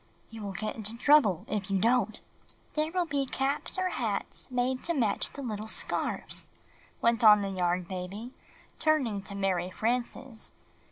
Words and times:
"You 0.31 0.41
will 0.41 0.53
get 0.53 0.75
into 0.75 0.97
trouble 0.97 1.45
if 1.47 1.69
you 1.69 1.77
don't!" 1.77 2.19
"There 2.73 2.91
will 2.91 3.05
be 3.05 3.27
caps 3.27 3.77
or 3.77 3.89
hats 3.89 4.49
made 4.49 4.83
to 4.85 4.95
match 4.95 5.29
the 5.33 5.43
little 5.43 5.67
scarfs/' 5.67 6.47
went 7.03 7.23
on 7.23 7.43
the 7.43 7.51
Yarn 7.51 7.83
Baby, 7.83 8.33
turning 8.79 9.21
to 9.21 9.35
Mary 9.35 9.69
Frances. 9.69 10.51